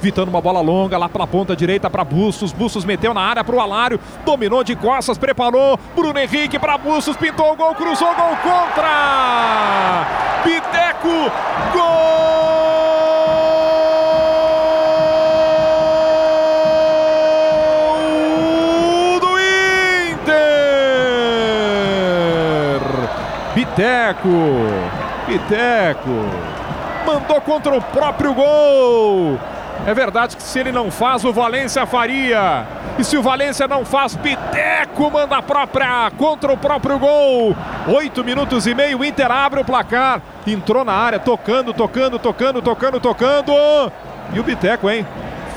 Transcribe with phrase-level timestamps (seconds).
[0.00, 2.52] Vitando uma bola longa lá pela ponta direita para Bustos.
[2.52, 3.98] Bustos meteu na área para o Alário.
[4.24, 5.76] Dominou de costas, preparou.
[5.94, 7.16] Bruno Henrique para Bustos.
[7.16, 10.06] Pintou o gol, cruzou gol contra.
[10.44, 11.32] Piteco,
[11.72, 12.28] gol
[19.20, 19.38] do
[20.12, 20.38] Inter.
[23.52, 24.28] Piteco,
[25.26, 26.58] Piteco
[27.08, 29.38] mandou contra o próprio gol.
[29.88, 32.66] É verdade que se ele não faz, o Valência faria.
[32.98, 37.56] E se o Valência não faz, Piteco manda a própria contra o próprio gol.
[37.86, 40.20] Oito minutos e meio, o Inter abre o placar.
[40.46, 43.52] Entrou na área, tocando, tocando, tocando, tocando, tocando.
[44.34, 45.06] E o Biteco, hein?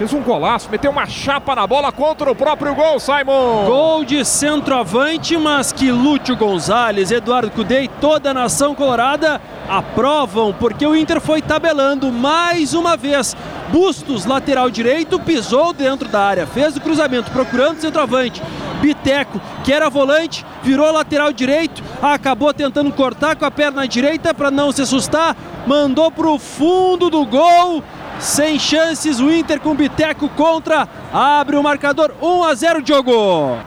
[0.00, 3.66] Fez um golaço, meteu uma chapa na bola contra o próprio gol, Simon.
[3.66, 10.54] Gol de centroavante, mas que Lúcio Gonzalez, Eduardo Cudê e toda a nação colorada aprovam,
[10.58, 13.36] porque o Inter foi tabelando mais uma vez.
[13.68, 18.42] Bustos, lateral direito, pisou dentro da área, fez o cruzamento, procurando o centroavante.
[18.80, 24.50] Biteco, que era volante, virou lateral direito, acabou tentando cortar com a perna direita para
[24.50, 27.84] não se assustar, mandou para o fundo do gol
[28.20, 33.58] sem chances, o Inter com Biteco contra, abre o marcador 1 a 0 Diogo.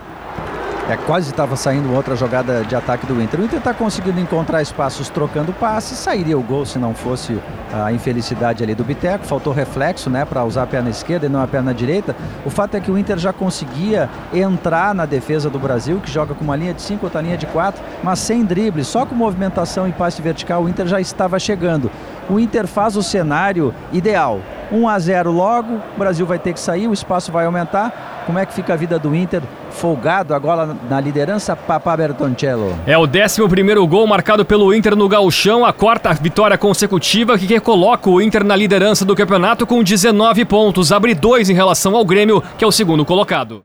[0.89, 3.39] É, quase estava saindo outra jogada de ataque do Inter.
[3.39, 5.97] O Inter está conseguindo encontrar espaços trocando passes.
[5.97, 7.39] Sairia o gol se não fosse
[7.71, 9.25] a infelicidade ali do Biteco.
[9.25, 12.13] Faltou reflexo né, para usar a perna esquerda e não a perna direita.
[12.45, 16.35] O fato é que o Inter já conseguia entrar na defesa do Brasil, que joga
[16.35, 19.87] com uma linha de 5, outra linha de 4, mas sem drible, só com movimentação
[19.87, 20.63] e passe vertical.
[20.63, 21.89] O Inter já estava chegando.
[22.29, 24.39] O Inter faz o cenário ideal.
[24.71, 28.23] 1 a 0 logo, o Brasil vai ter que sair, o espaço vai aumentar.
[28.25, 29.41] Como é que fica a vida do Inter?
[29.69, 32.73] Folgado agora na liderança, Papá Bertoncello.
[32.87, 38.09] É o 11 gol marcado pelo Inter no Gauchão, a quarta vitória consecutiva que coloca
[38.09, 42.41] o Inter na liderança do campeonato com 19 pontos, abre dois em relação ao Grêmio,
[42.57, 43.61] que é o segundo colocado.